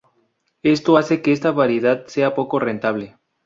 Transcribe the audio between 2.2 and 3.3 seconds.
poco rentable.